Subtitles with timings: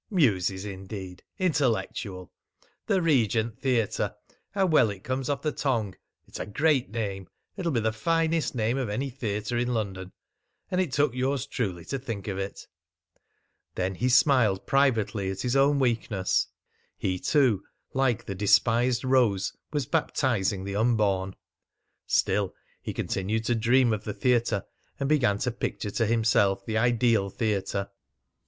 [0.09, 1.21] 'Muses' indeed!...
[1.37, 2.31] 'Intellectual!'...
[2.87, 4.15] 'The Regent Theatre!'
[4.49, 5.93] How well it comes off the tongue!
[6.25, 7.29] It's a great name!
[7.55, 10.11] It'll be the finest name of any theatre in London!
[10.71, 12.65] And it took yours truly to think of it!"
[13.75, 16.47] Then he smiled privately at his own weakness....
[16.97, 17.63] He too,
[17.93, 21.35] like the despised Rose, was baptising the unborn!
[22.07, 24.65] Still, he continued to dream of the theatre,
[24.99, 27.91] and began to picture to himself the ideal theatre.